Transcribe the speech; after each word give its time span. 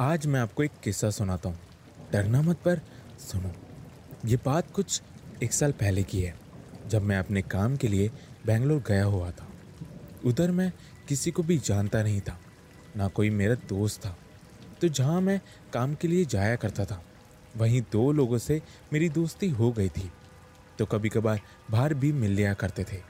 आज 0.00 0.26
मैं 0.26 0.40
आपको 0.40 0.62
एक 0.62 0.70
किस्सा 0.84 1.08
सुनाता 1.10 1.48
हूँ। 1.48 1.58
डरना 2.12 2.40
मत 2.42 2.56
पर, 2.56 2.80
सुनो। 3.18 3.50
ये 4.24 4.36
बात 4.36 4.70
कुछ 4.70 5.00
एक 5.42 5.52
साल 5.52 5.72
पहले 5.72 6.02
की 6.02 6.20
है, 6.20 6.34
जब 6.86 7.02
मैं 7.02 7.18
अपने 7.18 7.42
काम 7.42 7.76
के 7.76 7.88
लिए 7.88 8.10
बेंगलोर 8.46 8.82
गया 8.88 9.04
हुआ 9.04 9.30
था। 9.30 9.46
उधर 10.24 10.50
मैं 10.50 10.70
किसी 11.08 11.30
को 11.30 11.42
भी 11.42 11.56
जानता 11.58 12.02
नहीं 12.02 12.20
था, 12.20 12.38
ना 12.96 13.08
कोई 13.08 13.30
मेरा 13.30 13.54
दोस्त 13.68 14.00
था। 14.06 14.16
तो 14.80 14.88
जहाँ 14.88 15.20
मैं 15.20 15.40
काम 15.72 15.94
के 15.94 16.08
लिए 16.08 16.24
जाया 16.24 16.56
करता 16.56 16.84
था, 16.84 17.02
वहीं 17.56 17.82
दो 17.92 18.10
लोगों 18.12 18.38
से 18.38 18.60
मेरी 18.92 19.08
दोस्ती 19.08 19.48
हो 19.50 19.70
गई 19.72 19.88
थी। 19.88 20.10
तो 20.78 20.86
कभी 20.86 21.08
कभार 21.08 21.40
बाहर 21.70 21.94
भी 21.94 22.12
मिल 22.12 22.30
लिया 22.30 22.52
करते 22.54 22.84
थे। 22.84 23.00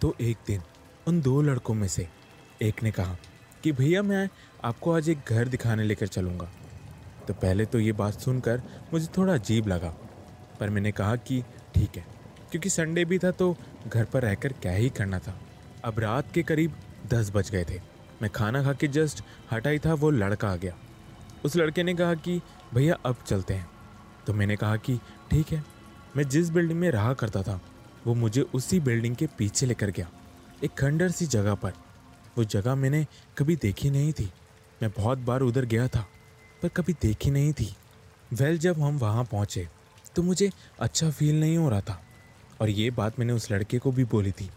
तो 0.00 0.14
एक 0.20 0.36
दिन 0.46 0.62
उन 1.06 1.20
दो 1.20 1.40
लड़कों 1.42 1.74
में 1.74 1.88
से 1.88 2.08
एक 2.62 2.82
ने 2.82 2.90
कहा 2.90 3.16
कि 3.68 3.72
भैया 3.74 4.02
मैं 4.02 4.28
आपको 4.64 4.92
आज 4.92 5.08
एक 5.08 5.28
घर 5.28 5.48
दिखाने 5.48 5.84
लेकर 5.84 6.06
चलूँगा। 6.06 6.48
तो 7.26 7.34
पहले 7.34 7.64
तो 7.64 7.78
ये 7.78 7.92
बात 7.92 8.20
सुनकर 8.20 8.62
मुझे 8.92 9.06
थोड़ा 9.16 9.32
अजीब 9.34 9.66
लगा, 9.68 9.88
पर 10.60 10.70
मैंने 10.70 10.92
कहा 10.92 11.16
कि 11.16 11.42
ठीक 11.74 11.96
है, 11.96 12.04
क्योंकि 12.50 12.70
संडे 12.70 13.04
भी 13.04 13.18
था 13.18 13.30
तो 13.32 13.54
घर 13.86 14.04
पर 14.04 14.22
रहकर 14.22 14.52
क्या 14.52 14.72
ही 14.72 14.88
करना 14.90 15.18
था। 15.18 15.34
अब 15.84 15.98
रात 16.00 16.30
के 16.34 16.42
करीब 16.42 16.76
दस 17.06 17.30
बज 17.34 17.50
गए 17.50 17.64
थे। 17.64 17.80
मैं 18.22 18.30
खाना 18.30 18.62
खा 18.62 18.72
के 18.72 18.88
जस्ट 18.88 19.22
हटा 19.50 19.70
ही 19.70 19.78
था, 19.78 19.94
वो 19.94 20.10
लड़का 20.10 20.48
आ 20.48 20.56
गया। 20.56 20.74
उस 21.44 21.56
लड़के 21.56 21.82
ने 21.82 21.94
कहा 21.94 22.14
कि 22.16 22.40
भैया 22.74 22.96
अब 23.06 23.16
चलते 23.26 23.54
हैं। 23.54 23.68
तो 24.26 24.34
मैंने 24.34 24.56
कहा 24.56 24.76
कि 24.78 24.96
ठीक 25.30 25.52
है, 25.52 25.62
मैं 26.16 26.28
जिस 26.28 26.50
बिल्डिंग 26.50 26.80
में 26.80 26.90
रहा 26.90 27.12
करता 27.14 27.42
था, 27.42 27.60
वो 28.06 28.14
मुझे 28.14 28.42
उसी 28.54 28.80
बिल्डिंग 28.80 29.16
के 29.16 29.26
पीछे 29.38 29.66
लेकर 29.66 29.90
गया, 29.90 30.08
एक 30.64 30.74
खंडर 30.74 31.10
सी 31.10 31.26
जगह 31.26 31.54
पर। 31.56 31.72
वो 32.38 32.44
जगह 32.44 32.74
मैंने 32.74 33.06
कभी 33.38 33.56
देखी 33.56 33.90
नहीं 33.90 34.12
थी। 34.12 34.30
मैं 34.82 34.90
बहुत 34.90 35.18
बार 35.18 35.40
उधर 35.40 35.64
गया 35.64 35.86
था, 35.88 36.06
पर 36.62 36.68
कभी 36.68 36.92
देखी 36.92 37.30
नहीं 37.30 37.52
थी। 37.52 37.74
वेल, 38.32 38.58
जब 38.58 38.80
हम 38.80 38.98
वहाँ 38.98 39.24
पहुँचे 39.24 39.68
तो 40.16 40.22
मुझे 40.22 40.50
अच्छा 40.80 41.10
फील 41.10 41.40
नहीं 41.40 41.56
हो 41.56 41.68
रहा 41.68 41.80
था। 41.80 42.00
और 42.60 42.68
ये 42.70 42.90
बात 42.90 43.18
मैंने 43.18 43.32
उस 43.32 43.50
लड़के 43.52 43.78
को 43.78 43.92
भी 43.92 44.04
बोली 44.04 44.32
थी 44.32 44.50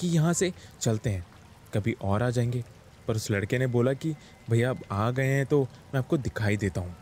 कि 0.00 0.08
यहाँ 0.08 0.32
से 0.32 0.52
चलते 0.80 1.10
हैं, 1.10 1.26
कभी 1.74 1.96
और 2.02 2.22
आ 2.22 2.30
जाएँगे। 2.30 2.64
पर 3.08 3.16
उस 3.16 3.30
लड़के 3.30 3.58
ने 3.58 3.66
बोला 3.66 3.92
कि, 3.92 4.14
भैया, 4.50 4.70
अब 4.70 4.78
आ 4.92 5.10
गए 5.10 5.26
हैं 5.26 5.46
तो 5.46 5.62
मैं 5.62 5.98
आपको 5.98 6.16
दिखाई 6.18 6.56
देता 6.56 6.80
हूँ। 6.80 6.96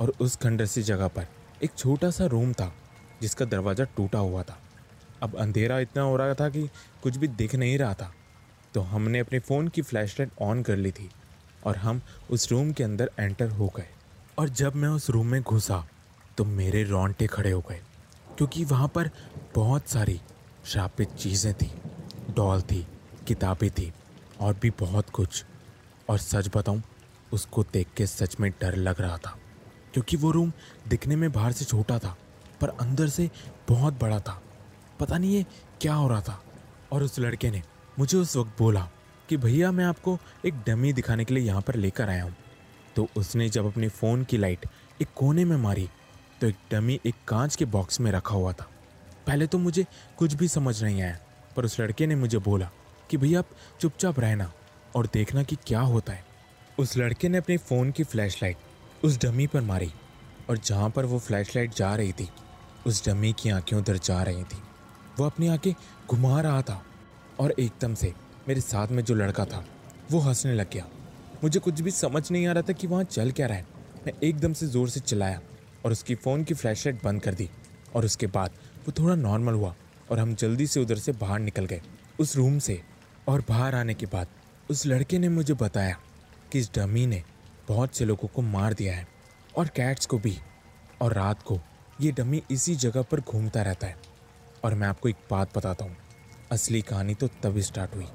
और 0.00 0.12
उस 0.20 0.36
खंडर 0.36 0.66
सी 0.66 0.82
जगह 0.82 1.08
पर 1.08 1.26
एक 1.62 1.70
छोटा 1.78 2.10
सा 2.10 2.26
रूम 2.26 2.52
था, 2.52 2.72
जिसका 3.20 3.44
दरवाज़ा 3.44 3.84
टूटा 3.96 4.18
हुआ 4.18 4.42
था। 4.42 4.58
अब 5.22 5.36
अंधेरा 5.36 5.78
इतना 5.78 6.02
हो 6.02 6.16
रहा 6.16 6.34
था 6.34 6.48
कि 6.48 6.68
कुछ 7.02 7.16
भी 7.16 7.28
दिख 7.28 7.54
नहीं 7.54 7.78
रहा 7.78 7.94
था। 7.94 8.12
तो 8.74 8.80
हमने 8.82 9.18
अपने 9.18 9.38
फ़ोन 9.38 9.68
की 9.68 9.82
फ्लैशलाइट 9.82 10.30
ऑन 10.42 10.62
कर 10.62 10.76
ली 10.76 10.90
थी 10.92 11.08
और 11.66 11.76
हम 11.76 12.00
उस 12.30 12.50
रूम 12.52 12.72
के 12.72 12.84
अंदर 12.84 13.10
एंटर 13.20 13.50
हो 13.50 13.72
गए। 13.76 13.88
और 14.38 14.48
जब 14.50 14.74
मैं 14.74 14.88
उस 14.88 15.08
रूम 15.10 15.26
में 15.26 15.40
घुसा 15.42 15.84
तो 16.38 16.44
मेरे 16.44 16.82
रोंटे 16.84 17.26
खड़े 17.26 17.50
हो 17.50 17.60
गए, 17.60 17.80
क्योंकि 18.38 18.64
वहाँ 18.64 18.88
पर 18.88 19.10
बहुत 19.54 19.88
सारी 19.88 20.20
श्रापित 20.66 21.12
चीज़ें 21.14 21.52
थी, 21.54 21.70
डॉल 22.30 22.62
थी, 22.62 22.86
किताबें 23.26 23.70
थी 23.70 23.92
और 24.40 24.56
भी 24.62 24.70
बहुत 24.70 25.10
कुछ। 25.10 25.44
और 26.08 26.18
सच 26.18 26.50
बताऊँ, 26.56 26.82
उसको 27.32 27.62
देख 27.72 27.88
के 27.96 28.06
सच 28.06 28.36
में 28.40 28.50
डर 28.60 28.76
लग 28.76 29.00
रहा 29.00 29.18
था, 29.18 29.36
क्योंकि 29.94 30.16
वो 30.16 30.30
रूम 30.30 30.52
दिखने 30.88 31.16
में 31.16 31.30
बाहर 31.32 31.52
से 31.52 31.64
छोटा 31.64 31.98
था, 31.98 32.16
पर 32.60 32.68
अंदर 32.70 33.08
से 33.08 33.30
बहुत 33.68 34.00
बड़ा 34.00 34.18
था। 34.20 34.40
पता 35.00 35.18
नहीं 35.18 35.32
ये 35.32 35.44
क्या 35.80 35.94
हो 35.94 36.08
रहा 36.08 36.20
था। 36.20 36.40
और 36.92 37.02
उस 37.02 37.18
लड़के 37.18 37.50
ने 37.50 37.62
मुझे 37.98 38.18
उस 38.18 38.36
वक्त 38.36 38.58
बोला 38.58 38.88
कि 39.28 39.36
भैया, 39.36 39.70
मैं 39.72 39.84
आपको 39.84 40.18
एक 40.46 40.54
डमी 40.66 40.92
दिखाने 40.92 41.24
के 41.24 41.34
लिए 41.34 41.44
यहाँ 41.44 41.60
पर 41.62 41.74
लेकर 41.74 42.08
आया 42.08 42.24
हूँ। 42.24 42.34
तो 42.96 43.06
उसने 43.16 43.48
जब 43.48 43.66
अपने 43.66 43.88
फ़ोन 43.88 44.24
की 44.24 44.36
लाइट 44.36 44.66
एक 45.02 45.08
कोने 45.16 45.44
में 45.44 45.56
मारी 45.56 45.88
तो 46.40 46.46
एक 46.46 46.56
डमी 46.70 46.98
एक 47.06 47.14
कांच 47.28 47.56
के 47.56 47.64
बॉक्स 47.64 48.00
में 48.00 48.10
रखा 48.12 48.34
हुआ 48.34 48.52
था। 48.52 48.68
पहले 49.26 49.46
तो 49.46 49.58
मुझे 49.58 49.84
कुछ 50.18 50.34
भी 50.34 50.48
समझ 50.48 50.82
नहीं 50.82 51.02
आया, 51.02 51.18
पर 51.56 51.64
उस 51.64 51.80
लड़के 51.80 52.06
ने 52.06 52.14
मुझे 52.14 52.38
बोला 52.38 52.70
कि 53.10 53.16
भैया, 53.16 53.38
आप 53.38 53.48
चुपचाप 53.80 54.20
रहना 54.20 54.52
और 54.96 55.08
देखना 55.14 55.42
कि 55.42 55.56
क्या 55.66 55.80
होता 55.80 56.12
है। 56.12 56.24
उस 56.78 56.96
लड़के 56.96 57.28
ने 57.28 57.38
अपने 57.38 57.56
फ़ोन 57.56 57.90
की 57.90 58.04
फ्लैशलाइट 58.04 59.04
उस 59.04 59.20
डमी 59.20 59.46
पर 59.46 59.60
मारी 59.60 59.92
और 60.50 60.58
जहाँ 60.58 60.90
पर 60.90 61.04
वो 61.04 61.18
फ्लैशलाइट 61.18 61.74
जा 61.74 61.94
रही 61.94 62.12
थी, 62.12 62.28
उस 62.86 63.06
डमी 63.08 63.32
की 63.32 63.50
आँखें 63.50 63.76
उधर 63.76 63.98
जा 63.98 64.22
रही 64.22 64.44
थी। 64.44 64.62
वो 65.18 65.26
अपनी 65.26 65.48
आँखें 65.48 65.72
घुमा 66.10 66.40
रहा 66.40 66.62
था। 66.62 66.82
और 67.40 67.54
एकदम 67.58 67.94
से 67.94 68.12
मेरे 68.48 68.60
साथ 68.60 68.88
में 68.88 69.02
जो 69.04 69.14
लड़का 69.14 69.44
था, 69.44 69.64
वो 70.10 70.18
हंसने 70.20 70.54
लग 70.54 70.70
गया। 70.72 70.86
मुझे 71.44 71.60
कुछ 71.60 71.80
भी 71.80 71.90
समझ 71.90 72.30
नहीं 72.30 72.46
आ 72.46 72.52
रहा 72.52 72.62
था 72.62 72.72
कि 72.72 72.86
वहाँ 72.86 73.04
चल 73.04 73.30
क्या 73.30 73.46
रहा 73.46 73.56
है। 73.56 73.66
मैं 74.06 74.12
एकदम 74.22 74.52
से 74.52 74.66
ज़ोर 74.66 74.88
से 74.88 75.00
चलाया 75.00 75.40
और 75.84 75.92
उसकी 75.92 76.14
फ़ोन 76.14 76.44
की 76.44 76.54
फ्लैशलाइट 76.54 77.02
बंद 77.04 77.22
कर 77.22 77.34
दी 77.34 77.48
और 77.94 78.04
उसके 78.04 78.26
बाद 78.28 78.50
वो 78.86 78.92
थोड़ा 78.98 79.14
नॉर्मल 79.14 79.54
हुआ 79.54 79.74
और 80.10 80.18
हम 80.18 80.34
जल्दी 80.34 80.66
से 80.66 80.80
उधर 80.80 80.96
से 80.96 81.12
बाहर 81.12 81.38
निकल 81.40 81.66
गए। 81.66 81.80
उस 82.20 82.36
रूम 82.36 82.58
से 82.58 82.80
और 83.28 83.44
बाहर 83.48 83.74
आने 83.74 83.94
के 83.94 84.06
बाद 84.06 84.28
उस 84.70 84.86
लड़के 84.86 85.18
ने 85.18 85.28
मुझे 85.28 85.54
बताया 85.54 85.96
कि 86.52 86.58
इस 86.58 86.70
डमी 86.74 87.06
ने 87.06 87.22
बहुत 87.68 87.96
से 87.96 88.04
लोगों 88.04 88.28
को 88.28 88.42
मार 88.42 88.74
दिया 88.74 88.94
है 88.94 89.06
और 89.58 89.68
कैट्स 89.68 90.06
को 90.06 90.18
भी 90.18 90.36
और 91.02 91.12
रात 91.12 91.42
को 91.42 91.58
ये 92.00 92.12
डमी 92.12 92.42
इसी 92.50 92.74
जगह 92.76 93.02
पर 93.02 93.20
घूमता 93.20 93.62
रहता 93.62 93.86
है। 93.86 93.96
और 94.64 94.74
मैं 94.74 94.88
आपको 94.88 95.08
एक 95.08 95.16
बात 95.30 95.56
बताता 95.56 95.84
हूँ। 95.84 95.96
असली 96.54 96.80
कहानी 96.82 97.14
तो 97.14 97.28
तब 97.42 97.58
स्टार्ट 97.60 97.94
हुई, 97.94 98.06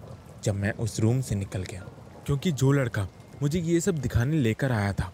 जब 0.43 0.55
मैं 0.55 0.71
उस 0.73 0.99
रूम 0.99 1.21
से 1.21 1.35
निकल 1.35 1.63
गया। 1.63 1.81
क्योंकि 2.25 2.51
जो 2.51 2.71
लड़का 2.71 3.07
मुझे 3.41 3.59
ये 3.61 3.79
सब 3.81 3.97
दिखाने 3.97 4.37
लेकर 4.37 4.71
आया 4.71 4.93
था, 4.93 5.11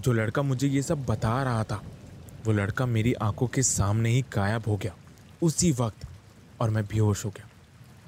जो 0.00 0.12
लड़का 0.12 0.42
मुझे 0.42 0.68
ये 0.68 0.82
सब 0.82 1.04
बता 1.06 1.42
रहा 1.42 1.64
था, 1.64 1.82
वो 2.46 2.52
लड़का 2.52 2.86
मेरी 2.86 3.12
आँखों 3.22 3.46
के 3.46 3.62
सामने 3.62 4.10
ही 4.10 4.22
गायब 4.34 4.68
हो 4.68 4.76
गया 4.76 4.94
उसी 5.42 5.70
वक्त 5.72 6.06
और 6.60 6.70
मैं 6.70 6.84
बेहोश 6.84 7.24
हो 7.24 7.30
गया। 7.30 7.48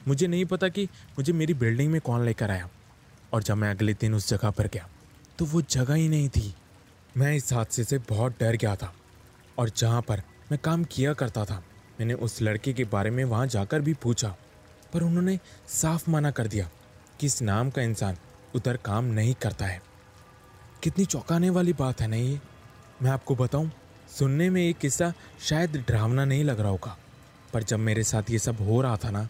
मुझे 0.08 0.26
नहीं 0.26 0.44
पता 0.44 0.69
कि 0.69 0.84
मुझे 1.19 1.32
मेरी 1.32 1.54
बिल्डिंग 1.54 1.91
में 1.92 2.00
कौन 2.00 2.24
लेकर 2.24 2.50
आया 2.50 2.69
और 3.32 3.42
जब 3.42 3.56
मैं 3.56 3.70
अगले 3.70 3.94
दिन 3.94 4.14
उस 4.14 4.28
जगह 4.28 4.50
पर 4.50 4.66
गया 4.66 4.88
तो 5.38 5.44
वो 5.44 5.62
जगह 5.62 5.94
ही 5.94 6.08
नहीं 6.08 6.28
थी। 6.28 6.54
मैं 7.16 7.34
इस 7.34 7.53
हादसे 7.53 7.84
से 7.84 7.98
बहुत 8.08 8.41
डर 8.41 8.56
गया 8.56 8.74
था 8.76 8.92
और 9.58 9.70
जहाँ 9.76 10.03
पर 10.03 10.22
मैं 10.53 10.58
काम 10.64 10.84
किया 10.84 11.12
करता 11.14 11.44
था, 11.44 11.62
मैंने 12.00 12.14
उस 12.14 12.41
लड़के 12.42 12.72
के 12.72 12.84
बारे 12.86 13.10
में 13.10 13.24
वहाँ 13.24 13.47
जाकर 13.47 13.80
भी 13.80 13.94
पूछा 13.94 14.34
पर 14.94 15.03
उन्होंने 15.03 15.38
साफ़ 15.69 16.10
मना 16.10 16.31
कर 16.31 16.47
दिया 16.47 16.69
कि 17.21 17.27
इस 17.27 17.41
नाम 17.43 17.71
का 17.71 17.82
इंसान 17.82 18.16
उधर 18.55 18.77
काम 18.77 19.05
नहीं 19.05 19.34
करता 19.34 19.66
है। 19.66 19.81
कितनी 20.82 21.05
चौंकाने 21.05 21.50
वाली 21.50 21.72
बात 21.72 22.00
है 22.00 22.06
ना 22.09 22.16
ये 22.16 22.41
मैं 23.03 23.10
आपको 23.10 23.34
बताऊँ, 23.37 23.71
सुनने 24.09 24.49
में 24.50 24.60
ये 24.62 24.72
किस्सा 24.72 25.12
शायद 25.41 25.84
डरावना 25.88 26.25
नहीं 26.25 26.44
लग 26.44 26.60
रहा 26.60 26.71
होगा। 26.71 26.97
पर 27.53 27.62
जब 27.62 27.78
मेरे 27.78 28.04
साथ 28.04 28.31
ये 28.31 28.38
सब 28.38 28.60
हो 28.60 28.81
रहा 28.83 28.97
था 28.97 29.10
ना 29.10 29.28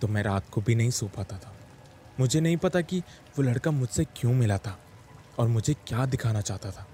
तो 0.00 0.08
मैं 0.08 0.22
रात 0.22 0.48
को 0.50 0.60
भी 0.60 0.74
नहीं 0.74 0.90
सो 0.90 1.06
पाता 1.06 1.38
था। 1.38 1.54
मुझे 2.20 2.40
नहीं 2.40 2.56
पता 2.56 2.80
कि 2.80 2.98
वो 3.36 3.42
लड़का 3.42 3.70
मुझसे 3.70 4.04
क्यों 4.16 4.32
मिला 4.34 4.58
था 4.58 4.78
और 5.38 5.48
मुझे 5.48 5.74
क्या 5.88 6.06
दिखाना 6.06 6.40
चाहता 6.40 6.70
था। 6.70 6.86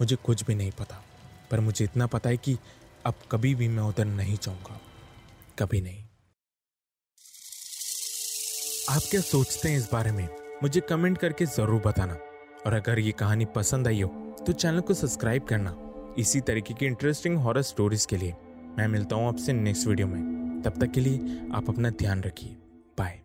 मुझे 0.00 0.16
कुछ 0.16 0.44
भी 0.44 0.54
नहीं 0.54 0.70
पता, 0.70 1.02
पर 1.50 1.60
मुझे 1.60 1.84
इतना 1.84 2.06
पता 2.06 2.30
है 2.30 2.36
कि 2.36 2.58
अब 3.06 3.14
कभी 3.30 3.54
भी 3.54 3.68
मैं 3.68 3.82
उधर 3.82 4.04
नहीं 4.04 4.36
जाऊँगा। 4.36 4.80
कभी 5.58 5.80
नहीं। 5.80 6.07
आप 8.88 9.02
क्या 9.10 9.20
सोचते 9.20 9.68
हैं 9.68 9.76
इस 9.76 9.88
बारे 9.92 10.10
में? 10.12 10.28
मुझे 10.62 10.80
कमेंट 10.80 11.18
करके 11.18 11.46
ज़रूर 11.46 11.80
बताना। 11.86 12.14
और 12.66 12.74
अगर 12.74 12.98
ये 12.98 13.12
कहानी 13.12 13.44
पसंद 13.56 13.88
आई 13.88 14.00
हो 14.00 14.08
तो 14.46 14.52
चैनल 14.52 14.80
को 14.80 14.94
सब्सक्राइब 14.94 15.44
करना। 15.44 15.76
इसी 16.18 16.40
तरीके 16.40 16.74
की 16.74 16.86
इंटरेस्टिंग 16.86 17.36
हॉरर 17.38 17.62
स्टोरीज 17.62 18.06
के 18.06 18.16
लिए। 18.16 18.34
मैं 18.78 18.88
मिलता 18.88 19.16
हूँ 19.16 19.28
आपसे 19.28 19.52
नेक्स्ट 19.52 19.86
वीडियो 19.86 20.06
में। 20.06 20.62
तब 20.62 20.80
तक 20.80 20.92
के 20.92 21.00
लिए 21.00 21.40
आप 21.54 21.68
अपना 21.68 21.90
ध्यान 21.92 22.22
रखिए। 22.22 22.56
बाय 22.98 23.20